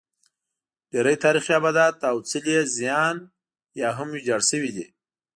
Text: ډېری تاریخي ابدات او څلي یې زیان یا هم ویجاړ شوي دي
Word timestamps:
ډېری 0.91 1.15
تاریخي 1.25 1.51
ابدات 1.59 1.95
او 2.09 2.17
څلي 2.29 2.51
یې 2.57 2.61
زیان 2.77 3.15
یا 3.81 3.89
هم 3.97 4.07
ویجاړ 4.11 4.41
شوي 4.49 4.71
دي 4.75 4.85